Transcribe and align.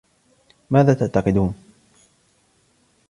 ماذا 0.71 0.93
تعتقدون؟ 0.93 1.53